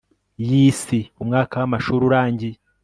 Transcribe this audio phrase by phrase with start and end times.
[0.47, 2.57] yisi umwaka wamashuri urangiye